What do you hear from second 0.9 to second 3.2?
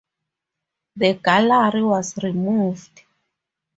The gallery was removed.